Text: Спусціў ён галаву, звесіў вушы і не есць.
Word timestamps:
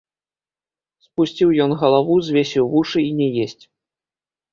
Спусціў 1.05 1.49
ён 1.65 1.71
галаву, 1.81 2.15
звесіў 2.29 2.65
вушы 2.73 2.99
і 3.11 3.13
не 3.21 3.27
есць. 3.45 3.63